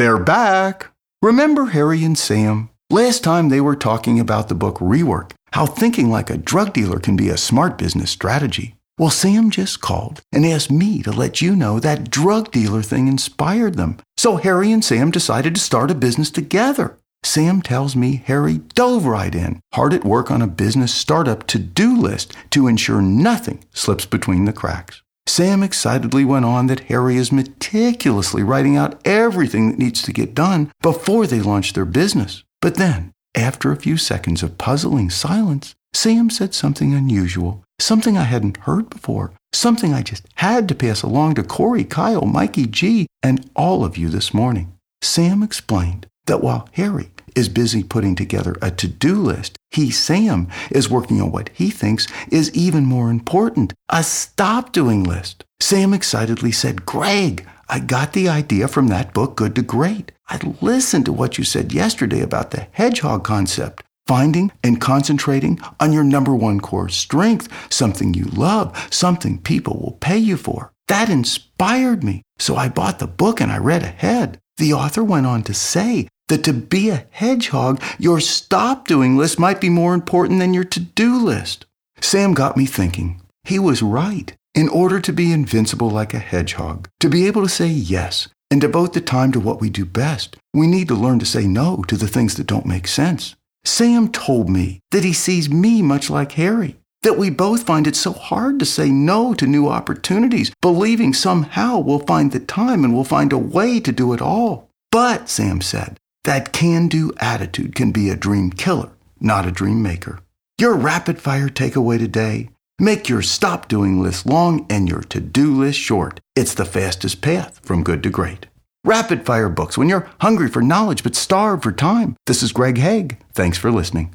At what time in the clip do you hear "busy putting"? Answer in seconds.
47.48-48.16